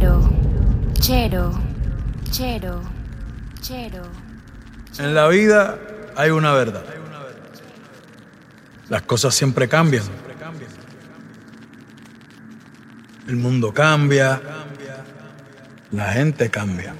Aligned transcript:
Chero, 0.00 0.30
chero, 0.98 1.52
chero, 2.30 2.80
chero. 3.60 4.02
En 4.98 5.14
la 5.14 5.28
vida 5.28 5.78
hay 6.16 6.30
una 6.30 6.54
verdad. 6.54 6.82
Las 8.88 9.02
cosas 9.02 9.34
siempre 9.34 9.68
cambian. 9.68 10.04
El 13.28 13.36
mundo 13.36 13.74
cambia. 13.74 14.40
La 15.90 16.12
gente 16.14 16.48
cambia. 16.48 16.94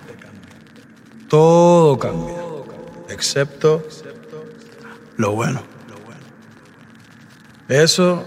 Todo 1.26 1.98
cambia. 1.98 2.36
Excepto 3.08 3.82
lo 5.16 5.32
bueno. 5.32 5.62
Eso 7.66 8.26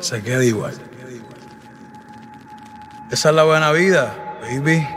se 0.00 0.22
queda 0.22 0.42
igual. 0.42 0.72
Esa 3.10 3.28
es 3.28 3.34
la 3.34 3.44
buena 3.44 3.70
vida, 3.70 4.16
baby. 4.40 4.88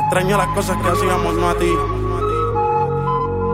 Extraño 0.00 0.38
las 0.38 0.48
cosas 0.48 0.78
que 0.78 0.88
hacíamos, 0.88 1.34
no 1.34 1.50
a 1.50 1.54
ti. 1.54 1.72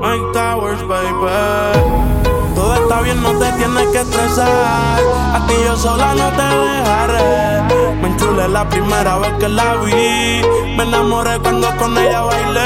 Mike 0.00 0.32
Towers, 0.32 0.86
baby. 0.86 2.08
Todo 2.54 2.74
está 2.74 3.00
bien, 3.02 3.20
no 3.20 3.36
te 3.36 3.52
tienes 3.52 3.88
que 3.88 4.00
estresar. 4.00 5.00
A 5.34 5.44
ti 5.48 5.54
yo 5.64 5.76
sola 5.76 6.14
no 6.14 6.30
te 6.30 6.42
dejaré. 6.42 7.94
Me 8.00 8.08
enchulé 8.08 8.48
la 8.48 8.68
primera 8.68 9.18
vez 9.18 9.32
que 9.40 9.48
la 9.48 9.74
vi. 9.74 10.42
Me 10.76 10.84
enamoré 10.84 11.38
cuando 11.40 11.68
con 11.76 11.98
ella 11.98 12.22
bailé. 12.22 12.62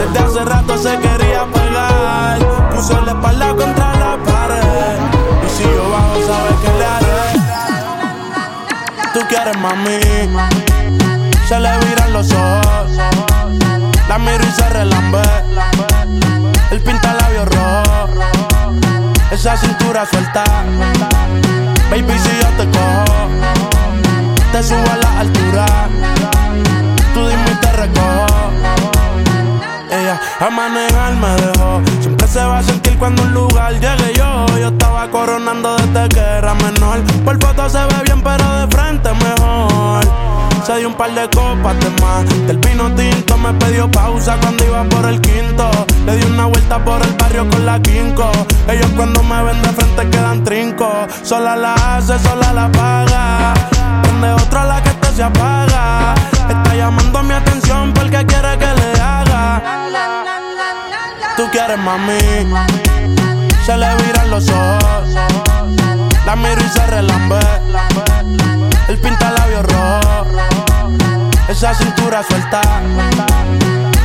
Desde 0.00 0.18
hace 0.18 0.44
rato 0.44 0.76
se 0.76 0.98
quería 0.98 1.44
pegar. 1.52 2.59
Puse 2.80 2.94
la 3.02 3.12
espalda 3.12 3.48
contra 3.54 3.94
la 3.94 4.16
pared. 4.24 4.96
Y 5.44 5.48
si 5.54 5.64
yo 5.64 5.90
bajo, 5.90 6.16
sabes 6.26 6.56
que 6.62 6.70
le 6.78 6.86
haré. 6.86 7.22
Tú 9.12 9.20
quieres, 9.28 9.58
mami 9.58 10.00
se 11.46 11.60
le 11.60 11.78
viran 11.80 12.12
los 12.14 12.32
ojos. 12.32 12.90
La 14.08 14.18
miro 14.18 14.42
y 14.42 14.50
se 14.50 14.66
relambe. 14.70 15.20
El 16.70 16.80
pinta 16.80 17.12
labios 17.12 17.48
rojo. 17.48 18.08
Esa 19.30 19.58
cintura 19.58 20.06
suelta. 20.06 20.44
Baby, 21.90 22.18
si 22.18 22.30
yo 22.40 22.48
te 22.56 22.66
cojo, 22.70 23.28
te 24.52 24.62
subo 24.62 24.90
a 24.90 24.96
la 24.96 25.20
altura. 25.20 25.66
Tú 27.12 27.28
dime 27.28 27.50
y 27.52 27.56
te 27.56 27.72
recojo. 27.72 28.29
A 30.40 30.48
manejar 30.50 31.14
me 31.16 31.28
dejó. 31.42 31.82
Siempre 32.00 32.26
se 32.26 32.44
va 32.44 32.58
a 32.58 32.62
sentir 32.62 32.96
cuando 32.98 33.22
un 33.22 33.34
lugar 33.34 33.72
llegue 33.74 34.14
yo. 34.14 34.46
Yo 34.58 34.68
estaba 34.68 35.10
coronando 35.10 35.76
desde 35.76 36.08
que 36.08 36.20
era 36.20 36.54
menor. 36.54 37.00
Por 37.24 37.38
foto 37.40 37.68
se 37.68 37.78
ve 37.78 38.02
bien, 38.04 38.22
pero 38.22 38.44
de 38.60 38.66
frente 38.68 39.10
mejor. 39.12 40.04
Se 40.64 40.76
dio 40.78 40.88
un 40.88 40.94
par 40.94 41.14
de 41.14 41.28
copas 41.30 41.76
de 41.80 41.90
más. 42.02 42.46
Del 42.46 42.58
vino 42.58 42.90
tinto 42.94 43.36
me 43.36 43.52
pidió 43.54 43.90
pausa 43.90 44.36
cuando 44.40 44.64
iba 44.64 44.84
por 44.84 45.06
el 45.06 45.20
quinto. 45.20 45.70
Le 46.06 46.16
di 46.16 46.24
una 46.26 46.46
vuelta 46.46 46.82
por 46.84 47.02
el 47.02 47.12
barrio 47.14 47.48
con 47.48 47.66
la 47.66 47.80
quinco. 47.80 48.30
Ellos 48.68 48.90
cuando 48.96 49.22
me 49.22 49.42
ven 49.42 49.62
de 49.62 49.68
frente 49.70 50.10
quedan 50.10 50.44
trinco. 50.44 50.90
Sola 51.22 51.56
la 51.56 51.74
hace, 51.74 52.18
sola 52.18 52.52
la 52.52 52.70
paga. 52.72 53.54
Prende 54.02 54.32
otra 54.32 54.64
la 54.64 54.82
que 54.82 54.90
este 54.90 55.12
se 55.16 55.22
apaga. 55.22 56.14
Está 56.48 56.74
llamando 56.74 57.22
mi 57.22 57.34
atención 57.34 57.92
porque 57.92 58.24
quiere 58.26 58.58
que 58.58 58.66
le. 58.66 58.99
Tú 61.36 61.48
quieres 61.50 61.78
mami. 61.78 62.18
Se 63.64 63.76
le 63.76 63.96
viran 63.96 64.30
los 64.30 64.48
ojos. 64.48 65.08
La 66.26 66.36
miro 66.36 66.60
y 66.60 66.68
se 66.68 66.86
relambe. 66.86 67.40
El 68.88 68.98
pinta 68.98 69.30
labios 69.32 69.64
rojo. 69.64 70.26
Esa 71.48 71.74
cintura 71.74 72.22
suelta. 72.22 72.60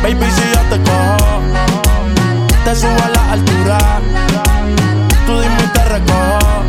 Baby, 0.02 0.26
si 0.32 0.42
yo 0.54 0.62
te 0.70 0.78
cojo, 0.84 1.42
te 2.64 2.76
subo 2.76 3.04
a 3.04 3.10
la 3.10 3.32
altura. 3.34 3.78
Tú 5.26 5.40
dime 5.40 5.64
y 5.64 5.68
te 5.68 5.84
recojo. 5.86 6.64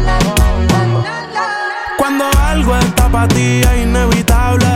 Cuando 1.99 2.25
algo 2.45 2.77
está 2.77 3.09
para 3.09 3.29
ti 3.29 3.61
es 3.61 3.83
inevitable, 3.83 4.76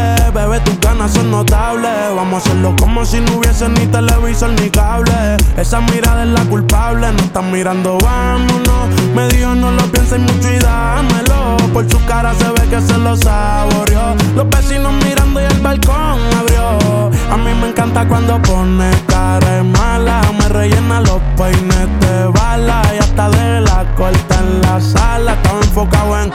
bebé, 0.51 0.65
tus 0.65 0.79
ganas 0.81 1.13
son 1.13 1.31
notables. 1.31 1.91
Vamos 2.15 2.35
a 2.35 2.37
hacerlo 2.39 2.75
como 2.79 3.05
si 3.05 3.21
no 3.21 3.37
hubiese 3.37 3.69
ni 3.69 3.87
televisor 3.87 4.51
ni 4.61 4.71
cable. 4.71 5.37
Esa 5.57 5.81
mirada 5.81 6.23
es 6.23 6.29
la 6.29 6.45
culpable, 6.45 7.13
no 7.13 7.19
están 7.19 7.51
mirando, 7.53 7.99
vámonos. 7.99 8.89
Me 9.15 9.29
dijo 9.29 9.55
no 9.55 9.71
lo 9.71 9.83
pienses 9.93 10.19
mucho 10.19 10.53
y 10.53 10.59
dámelo. 10.59 11.57
Por 11.73 11.89
su 11.91 12.05
cara 12.07 12.35
se 12.35 12.49
ve 12.51 12.69
que 12.69 12.81
se 12.81 12.99
lo 12.99 13.17
saboreó. 13.17 14.15
Los 14.35 14.49
vecinos 14.51 14.93
mirando 15.05 15.41
y 15.41 15.45
el 15.45 15.61
balcón 15.61 16.19
abrió. 16.39 17.11
A 17.31 17.37
mí 17.37 17.53
me 17.61 17.69
encanta 17.69 18.07
cuando 18.07 18.41
pone 18.43 18.91
cara 19.07 19.63
mala. 19.63 20.23
Me 20.39 20.49
rellena 20.49 21.01
los 21.01 21.21
peines 21.37 22.01
de 22.01 22.27
bala 22.27 22.83
y 22.95 22.99
hasta 22.99 23.31
de 23.31 23.61
la 23.61 23.85
corta 23.97 24.39
en 24.41 24.61
la 24.63 24.81
sala. 24.81 25.35
Estaba 25.35 25.61
enfocado 25.61 26.21
en 26.23 26.31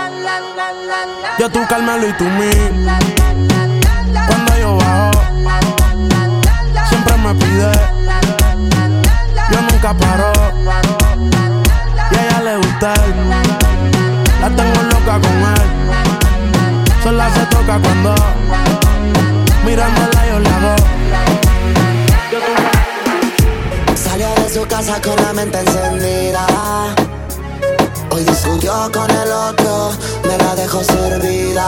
yo 1.37 1.49
tú 1.49 1.59
Carmelo 1.67 2.07
y 2.07 2.13
tú 2.13 2.23
mí. 2.23 3.34
Siempre 6.89 7.17
me 7.17 7.33
pide. 7.35 7.71
Yo 9.51 9.61
nunca 9.61 9.93
paro. 9.93 10.31
Y 12.11 12.15
a 12.15 12.27
ella 12.27 12.41
le 12.41 12.57
gusta. 12.57 12.93
La 14.41 14.49
tengo 14.49 14.83
loca 14.83 15.19
con 15.21 15.37
él. 15.53 15.75
Sola 17.03 17.29
se 17.33 17.45
toca 17.45 17.79
cuando 17.79 18.15
mirándola 19.65 20.27
yo 20.27 20.39
la 20.39 20.57
hago. 20.57 20.75
Salió 23.95 24.29
de 24.35 24.49
su 24.49 24.65
casa 24.67 25.01
con 25.01 25.15
la 25.23 25.33
mente 25.33 25.59
encendida 25.59 26.45
Hoy 28.11 28.23
discutió 28.23 28.71
con 28.93 29.09
el 29.11 29.31
otro, 29.31 29.91
me 30.23 30.37
la 30.37 30.55
dejó 30.55 30.83
servida. 30.83 31.67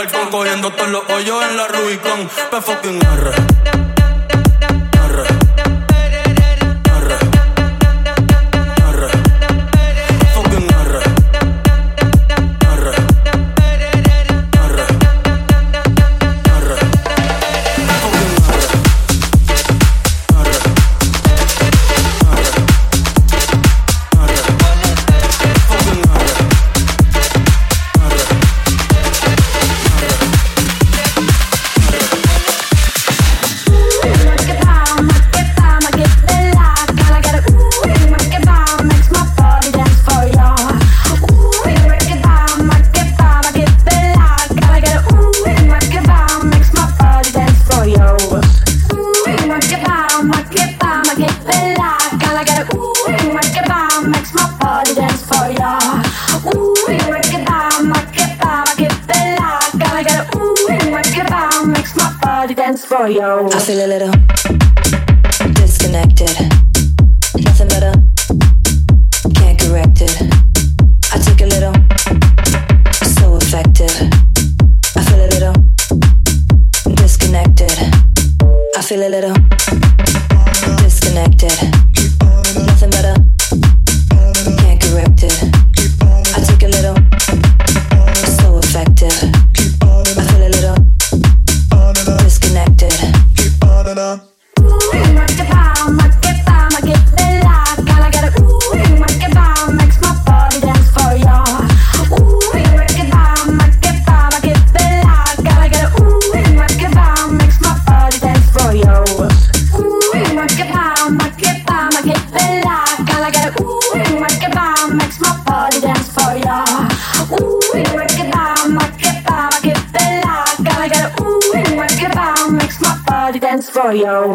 balcón 0.00 0.30
cogiendo 0.30 0.70
todos 0.70 0.88
los 0.88 1.10
hoyos 1.10 1.44
en 1.44 1.56
la 1.58 1.68
Rubicon. 1.68 2.28
Pa' 2.50 2.62
fucking 2.62 3.00
R. 3.02 3.79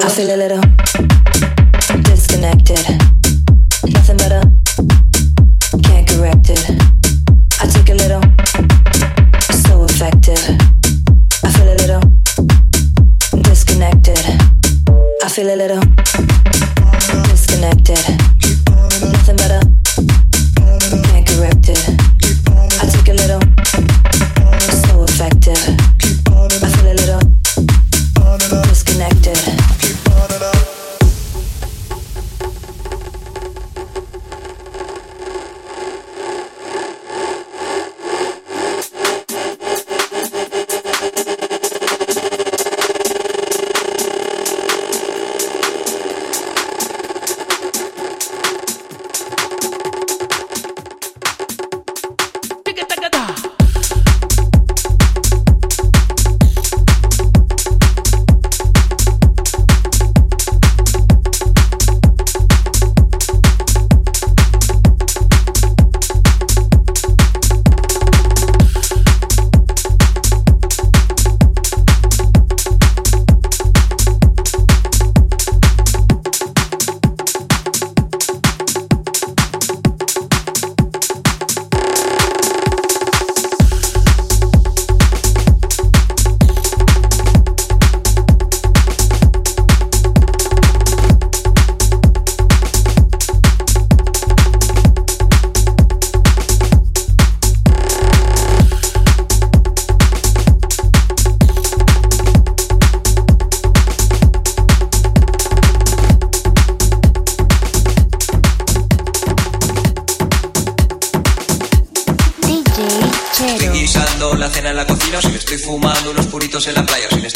hacer 0.03 0.34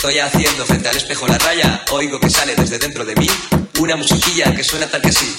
estoy 0.09 0.21
haciendo 0.21 0.65
frente 0.65 0.89
al 0.89 0.97
espejo 0.97 1.27
la 1.27 1.37
raya, 1.37 1.83
oigo 1.91 2.19
que 2.19 2.31
sale 2.31 2.55
desde 2.55 2.79
dentro 2.79 3.05
de 3.05 3.15
mí 3.15 3.27
una 3.79 3.95
musiquilla 3.95 4.55
que 4.55 4.63
suena 4.63 4.87
tal 4.87 5.01
que 5.01 5.09
así. 5.09 5.35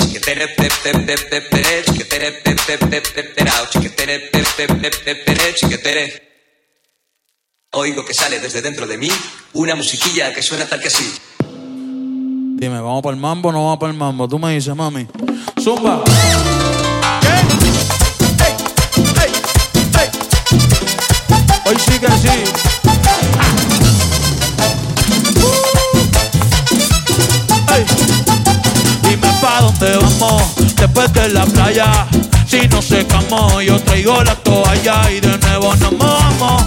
Oigo 7.72 8.04
que 8.04 8.14
sale 8.14 8.38
desde 8.38 8.62
dentro 8.62 8.86
de 8.86 8.96
mí 8.96 9.10
una 9.54 9.74
musiquilla 9.74 10.32
que 10.32 10.42
suena 10.42 10.66
tal 10.66 10.80
que 10.80 10.86
así. 10.86 11.18
Dime, 11.40 12.80
¿vamos 12.80 13.02
para 13.02 13.14
el 13.14 13.20
mambo 13.20 13.48
o 13.48 13.52
no 13.52 13.64
vamos 13.64 13.78
para 13.78 13.90
el 13.90 13.98
mambo? 13.98 14.28
Tú 14.28 14.38
me 14.38 14.54
dices, 14.54 14.76
mami. 14.76 15.08
Zumba. 15.60 16.04
Hoy 21.66 21.76
sí 21.76 21.98
que 21.98 22.06
sí. 22.06 22.49
Después 30.90 31.12
de 31.12 31.28
la 31.30 31.44
playa. 31.46 32.06
Si 32.46 32.66
no 32.68 32.82
secamos, 32.82 33.62
yo 33.62 33.78
traigo 33.80 34.22
la 34.24 34.34
toalla 34.36 35.10
y 35.10 35.20
de 35.20 35.38
nuevo 35.38 35.74
nos 35.76 35.92
mojamos. 35.92 36.64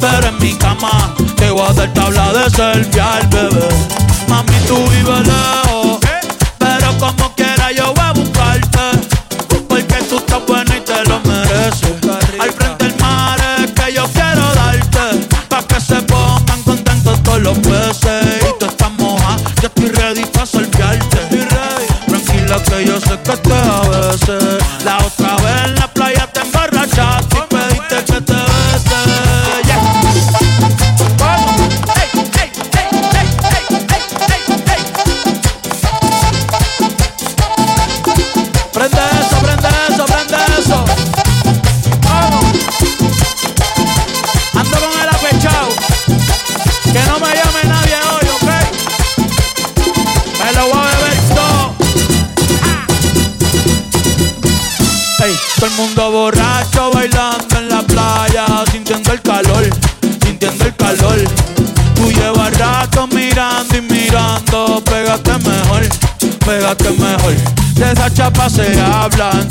Pero 0.00 0.28
en 0.28 0.38
mi 0.38 0.54
cama 0.54 1.14
te 1.36 1.50
voy 1.50 1.68
a 1.68 1.72
dar 1.72 1.92
tabla 1.92 2.32
de 2.32 2.50
selfie 2.50 3.00
al 3.00 3.26
bebé. 3.28 3.68
Mami, 4.28 4.56
tú 4.66 4.76
vives 4.76 5.26
lejos, 5.26 5.75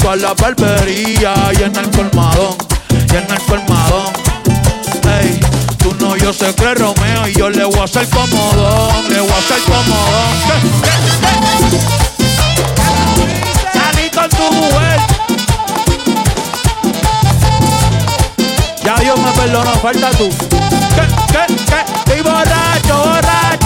toda 0.06 0.18
la 0.18 0.34
barbería 0.36 1.34
y 1.58 1.64
en 1.64 1.76
el 1.76 1.90
colmadón, 1.90 2.56
y 2.92 3.16
en 3.16 3.32
el 3.32 3.42
colmadón. 3.48 4.14
Ey, 5.20 5.40
tú 5.80 5.96
no, 6.00 6.16
yo 6.16 6.32
sé 6.32 6.54
que 6.54 6.72
es 6.72 6.78
Romeo 6.78 7.28
y 7.28 7.34
yo 7.34 7.50
le 7.50 7.64
voy 7.66 7.80
a 7.80 7.86
hacer 7.86 8.08
comodón, 8.10 9.10
le 9.10 9.20
voy 9.20 9.32
a 9.32 9.38
hacer 9.38 9.58
comodón. 9.64 10.36
Salí 13.74 14.10
con 14.12 14.30
tu 14.30 14.52
mujer. 14.54 15.00
Ya 18.84 18.96
Dios 18.98 19.20
me 19.20 19.32
perdonó, 19.32 19.72
falta 19.82 20.12
tú. 20.12 20.30
¿Qué? 20.30 21.08
¿Qué? 21.32 21.56
¿Qué? 21.66 21.80
Estoy 21.98 22.22
borracho, 22.22 22.98
borracho. 22.98 23.65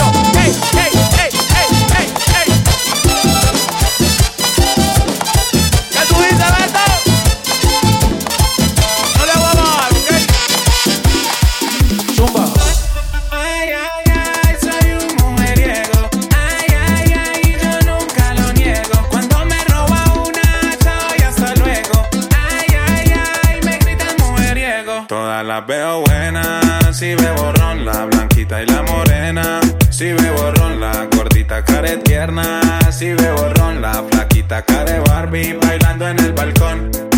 Las 25.43 25.65
veo 25.65 26.01
buenas, 26.01 26.97
si 26.97 27.15
bebo 27.15 27.51
ron, 27.53 27.85
la 27.85 28.05
blanquita 28.05 28.61
y 28.61 28.65
la 28.65 28.81
morena. 28.83 29.59
Si 29.89 30.11
bebo 30.11 30.51
ron, 30.51 30.79
la 30.79 31.07
gordita 31.15 31.63
care 31.63 31.97
tierna. 31.97 32.79
Si 32.91 33.13
bebo 33.13 33.49
ron, 33.55 33.81
la 33.81 34.03
flaquita 34.09 34.61
care 34.63 34.99
Barbie 34.99 35.57
bailando 35.61 36.07
en 36.07 36.19
el 36.19 36.33
balcón. 36.33 37.08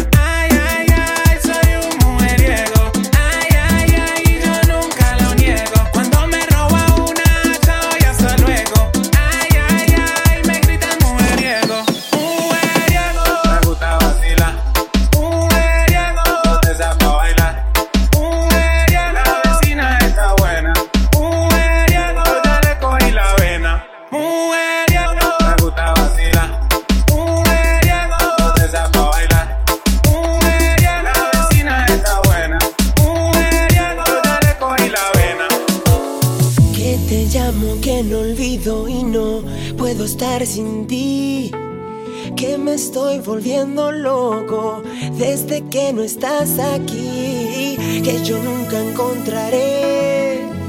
sin 40.52 40.86
ti, 40.86 41.50
que 42.36 42.58
me 42.58 42.74
estoy 42.74 43.20
volviendo 43.20 43.90
loco 43.90 44.84
desde 45.18 45.62
que 45.70 45.94
no 45.94 46.02
estás 46.02 46.60
aquí, 46.60 47.78
que 48.04 48.22
yo 48.26 48.38
nunca 48.44 48.78
encontraré 48.82 50.01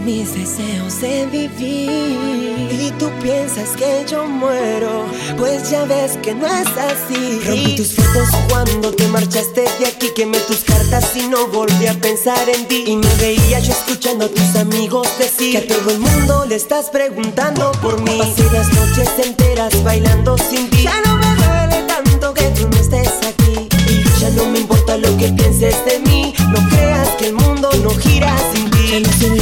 mis 0.04 0.34
deseos 0.34 1.00
de 1.00 1.26
vivir. 1.26 2.68
Y 2.80 2.90
tú 2.98 3.10
piensas 3.22 3.70
que 3.76 4.04
yo 4.08 4.26
muero, 4.26 5.04
pues 5.38 5.70
ya 5.70 5.84
ves 5.84 6.18
que 6.22 6.34
no 6.34 6.46
es 6.46 6.66
así. 6.66 7.40
Rompí 7.46 7.76
tus 7.76 7.94
fotos 7.94 8.28
cuando 8.48 8.92
te 8.92 9.06
marchaste 9.08 9.62
de 9.78 9.86
aquí, 9.86 10.08
quemé 10.14 10.38
tus 10.40 10.60
cartas 10.64 11.16
y 11.16 11.28
no 11.28 11.46
volví 11.48 11.86
a 11.86 11.94
pensar 11.94 12.48
en 12.48 12.66
ti. 12.66 12.84
Y 12.86 12.96
me 12.96 13.14
veía 13.16 13.60
yo 13.60 13.72
escuchando 13.72 14.26
a 14.26 14.28
tus 14.28 14.56
amigos 14.56 15.08
decir 15.18 15.52
que 15.52 15.58
a 15.58 15.66
todo 15.66 15.90
el 15.90 16.00
mundo 16.00 16.46
le 16.46 16.56
estás 16.56 16.90
preguntando 16.90 17.72
por 17.82 18.00
mí. 18.02 18.18
Pasé 18.18 18.44
las 18.52 18.72
noches 18.72 19.08
enteras 19.24 19.82
bailando 19.84 20.36
sin 20.38 20.68
ti. 20.70 20.82
Ya 20.82 21.00
no 21.06 21.16
me 21.18 21.34
duele 21.36 21.86
tanto 21.86 22.34
que 22.34 22.44
tú 22.50 22.68
no 22.68 22.76
estés 22.76 23.10
aquí. 23.26 23.68
Y 23.88 24.20
ya 24.20 24.30
no 24.30 24.46
me 24.46 24.60
importa 24.60 24.96
lo 24.96 25.16
que 25.16 25.28
pienses 25.28 25.76
de 25.84 26.00
mí. 26.00 26.34
No 26.48 26.68
creas 26.70 27.08
que 27.18 27.28
el 27.28 27.34
mundo 27.34 27.70
no 27.82 27.90
gira 27.90 28.34
sin 28.52 28.70
ti. 28.70 29.41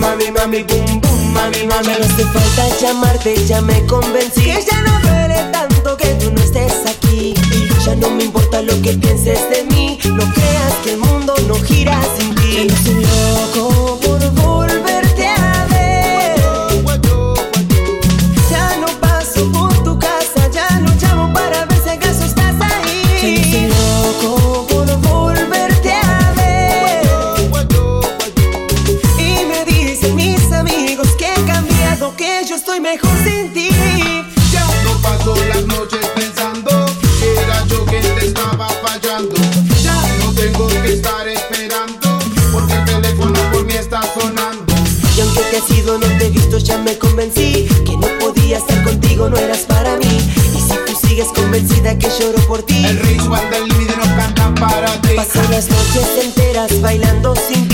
mami, 0.00 0.30
mami, 0.30 0.62
boom, 0.64 1.00
boom, 1.00 1.32
mami, 1.32 1.66
mami. 1.66 1.92
No 1.98 2.04
hace 2.04 2.24
falta 2.24 2.78
llamarte, 2.80 3.46
ya 3.46 3.60
me 3.60 3.84
convencí. 3.86 4.42
Que 4.42 4.64
ya 4.68 4.80
no 4.82 4.98
duele 5.00 5.44
tanto 5.52 5.96
que 5.96 6.08
tú 6.14 6.32
no 6.32 6.40
estés 6.42 6.86
aquí. 6.86 7.34
Ya 7.84 7.94
no 7.94 8.10
me 8.10 8.24
importa 8.24 8.62
lo 8.62 8.80
que 8.82 8.94
pienses 8.94 9.40
de 9.50 9.64
mí. 9.64 9.98
No 10.04 10.24
creas 10.32 10.74
que 10.82 10.92
el 10.92 10.98
mundo 10.98 11.34
no 11.46 11.54
gira 11.54 12.00
sin 12.16 12.34
ti. 12.34 12.66
Yo 12.84 12.92
loco 13.40 13.69
no 45.98 46.18
te 46.18 46.26
he 46.26 46.30
visto, 46.30 46.58
ya 46.58 46.78
me 46.78 46.96
convencí 46.98 47.68
Que 47.84 47.96
no 47.96 48.06
podía 48.18 48.58
estar 48.58 48.82
contigo, 48.82 49.28
no 49.28 49.36
eras 49.36 49.60
para 49.60 49.96
mí. 49.96 50.18
Y 50.54 50.60
si 50.60 50.74
tú 50.86 51.06
sigues 51.06 51.28
convencida 51.28 51.98
que 51.98 52.08
lloro 52.08 52.38
por 52.46 52.62
ti 52.62 52.84
El 52.84 52.98
ritual 52.98 53.50
del 53.50 53.68
límite 53.68 53.94
no 53.96 54.04
canta 54.16 54.54
para 54.54 55.00
ti. 55.02 55.10
Paso 55.16 55.40
las 55.50 55.68
noches 55.68 56.24
enteras 56.24 56.80
bailando 56.80 57.34
sin 57.36 57.69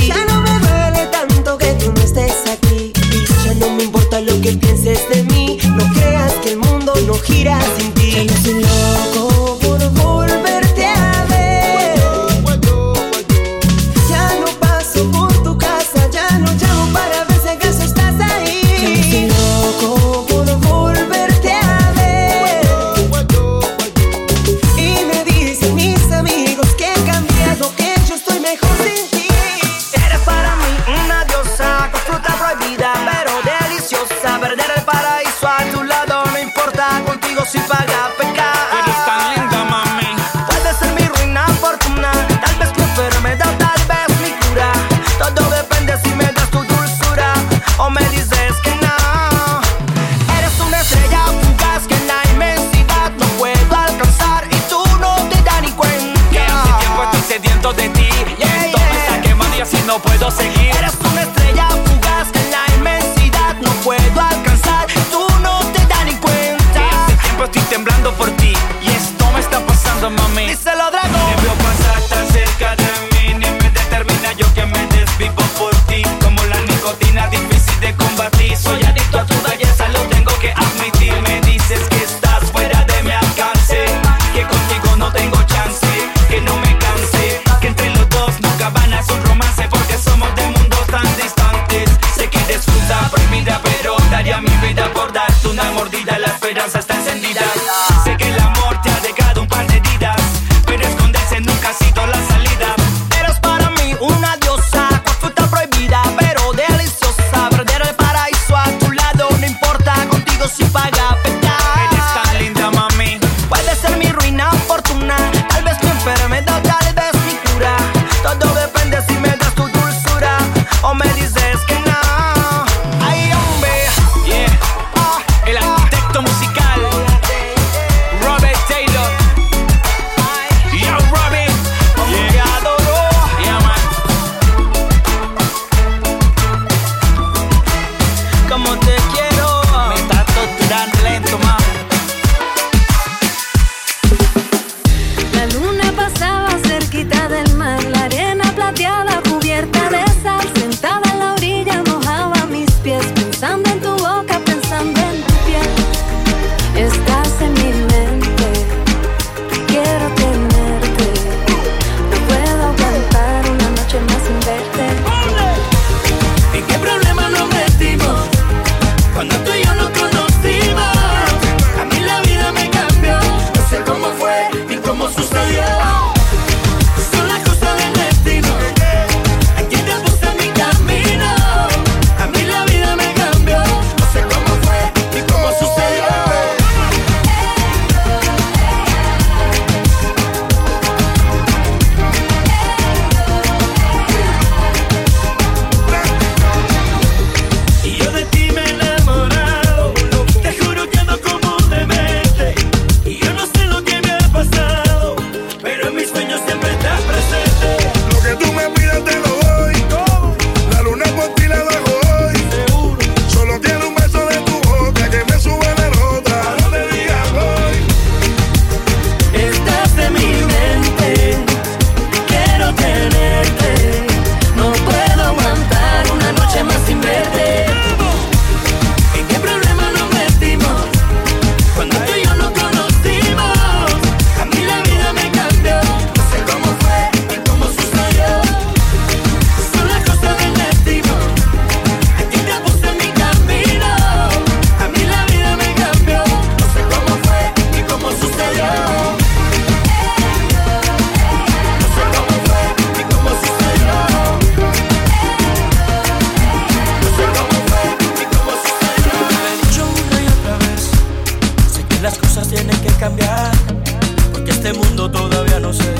Porque 264.32 264.50
este 264.50 264.72
mundo 264.72 265.10
todavía 265.10 265.60
no 265.60 265.72
sé. 265.72 265.92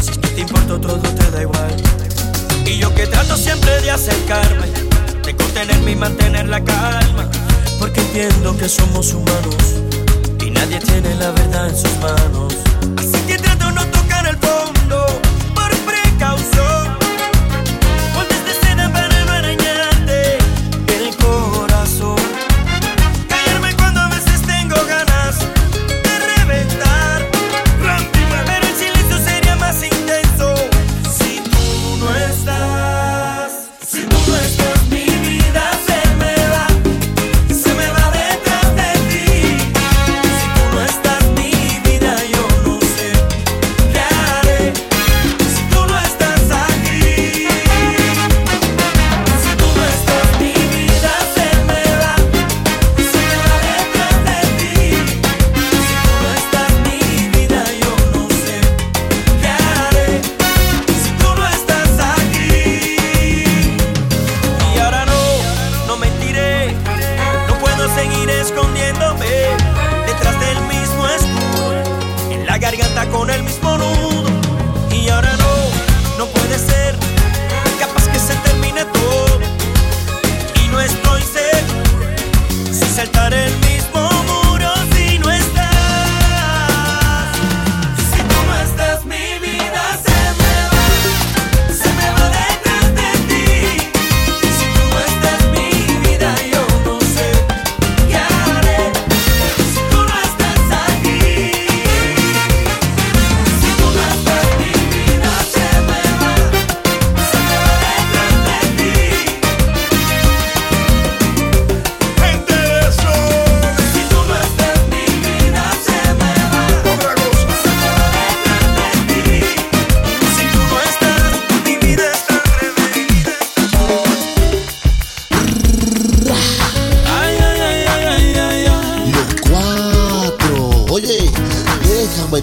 Si 0.00 0.10
es 0.10 0.18
que 0.18 0.28
te 0.28 0.40
importa 0.42 0.80
todo 0.80 0.98
te 0.98 1.30
da 1.30 1.42
igual. 1.42 1.76
Y 2.66 2.78
yo 2.78 2.94
que 2.94 3.06
trato 3.06 3.36
siempre 3.36 3.80
de 3.80 3.90
acercarme, 3.90 4.66
de 5.24 5.36
contenerme 5.36 5.92
y 5.92 5.96
mantener 5.96 6.48
la 6.48 6.62
calma. 6.62 7.28
Porque 7.78 8.00
entiendo 8.00 8.56
que 8.56 8.68
somos 8.68 9.12
humanos 9.12 9.56
y 10.44 10.50
nadie 10.50 10.78
tiene 10.80 11.14
la 11.16 11.30
verdad 11.32 11.68
en 11.68 11.76
sus 11.76 11.96
manos. 11.98 12.54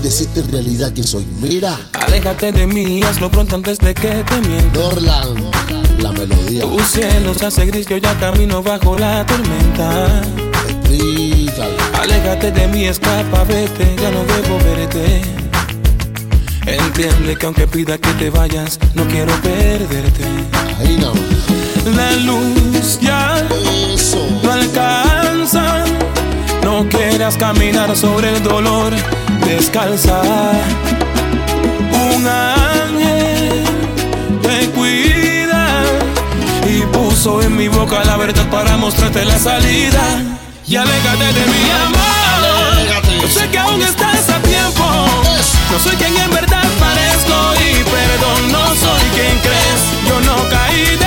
Decirte 0.07 0.39
en 0.39 0.51
realidad 0.51 0.91
quién 0.93 1.05
soy. 1.05 1.25
Mira, 1.41 1.77
Aléjate 1.91 2.53
de 2.53 2.65
mí, 2.65 3.01
hazlo 3.03 3.29
pronto 3.29 3.57
antes 3.57 3.77
de 3.77 3.93
que 3.93 4.23
te 4.23 4.47
mienta. 4.47 4.79
Dorlan, 4.79 5.35
la 5.99 6.11
melodía. 6.13 6.61
Tu 6.61 6.79
cielo 6.79 7.33
se 7.33 7.45
hace 7.45 7.65
gris, 7.65 7.87
yo 7.87 7.97
ya 7.97 8.17
camino 8.17 8.63
bajo 8.63 8.97
la 8.97 9.25
tormenta. 9.25 10.21
Explícalo. 10.69 11.73
Aléjate 12.01 12.51
de 12.51 12.67
mí, 12.69 12.85
escapa, 12.85 13.43
vete, 13.43 13.95
ya 14.01 14.09
no 14.11 14.23
debo 14.23 14.57
verte. 14.59 15.21
Entiende 16.65 17.35
que 17.37 17.45
aunque 17.45 17.67
pida 17.67 17.97
que 17.97 18.11
te 18.13 18.29
vayas, 18.29 18.79
no 18.93 19.05
quiero 19.07 19.33
perderte. 19.41 20.23
Ahí 20.79 20.97
más. 20.97 21.95
La 21.97 22.11
luz 22.23 22.97
ya 23.01 23.45
Eso. 23.93 24.25
no 24.41 24.51
alcanza. 24.53 25.83
No 26.63 26.87
quieras 26.87 27.35
caminar 27.35 27.95
sobre 27.95 28.29
el 28.35 28.43
dolor 28.43 28.93
descalza. 29.47 30.21
Un 32.13 32.27
ángel 32.27 33.63
te 34.41 34.69
cuida 34.71 35.83
y 36.67 36.81
puso 36.93 37.41
en 37.41 37.55
mi 37.55 37.67
boca 37.67 38.03
la 38.03 38.17
verdad 38.17 38.45
para 38.49 38.77
mostrarte 38.77 39.23
la 39.25 39.39
salida. 39.39 40.03
Y 40.67 40.75
aléjate 40.75 41.25
de 41.25 41.45
mi 41.53 41.63
amor. 41.85 42.07
Yo 43.21 43.27
sé 43.27 43.49
que 43.49 43.57
aún 43.57 43.81
estás 43.81 44.29
a 44.29 44.39
tiempo. 44.39 44.83
No 45.71 45.79
soy 45.79 45.95
quien 45.95 46.15
en 46.17 46.31
verdad 46.31 46.67
parezco 46.79 47.37
y 47.65 47.83
perdón, 47.83 48.51
no 48.51 48.65
soy 48.75 49.03
quien 49.15 49.37
crees. 49.39 49.81
Yo 50.07 50.19
no 50.21 50.35
caí 50.49 50.97
del 50.97 51.06